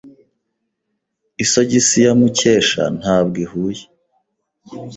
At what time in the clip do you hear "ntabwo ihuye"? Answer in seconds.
2.99-3.83